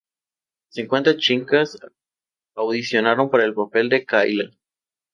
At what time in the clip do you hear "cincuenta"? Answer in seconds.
0.69-1.15